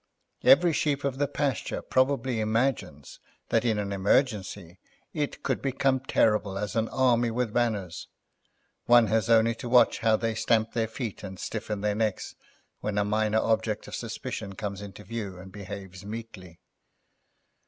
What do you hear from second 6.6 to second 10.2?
an army with banners—one has only to watch how